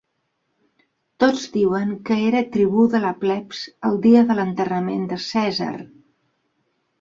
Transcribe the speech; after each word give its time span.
Tots 1.23 1.43
diuen 1.57 1.91
que 2.09 2.17
era 2.29 2.41
tribú 2.55 2.85
de 2.95 3.01
la 3.03 3.11
plebs 3.25 3.61
el 3.91 4.01
dia 4.07 4.25
de 4.31 4.39
l'enterrament 4.41 5.05
de 5.13 5.21
Cèsar. 5.27 5.71